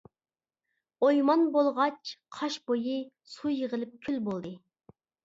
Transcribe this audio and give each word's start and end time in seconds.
ئويمان 1.07 1.43
بولغاچ 1.57 2.13
قاش 2.37 2.57
بويى، 2.71 2.97
سۇ 3.35 3.53
يىغىلىپ 3.57 3.93
كۆل 4.09 4.19
بولدى. 4.31 4.55